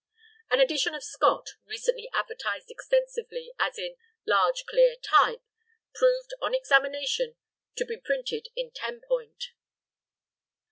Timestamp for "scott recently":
1.03-2.09